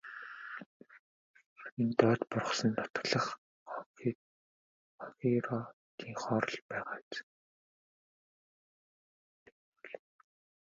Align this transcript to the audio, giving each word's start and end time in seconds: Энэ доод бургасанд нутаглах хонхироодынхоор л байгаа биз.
Энэ 1.79 1.93
доод 1.99 2.21
бургасанд 2.31 2.75
нутаглах 2.81 3.27
хонхироодынхоор 3.71 6.45
л 6.53 6.57
байгаа 6.69 6.97
биз. 7.09 7.19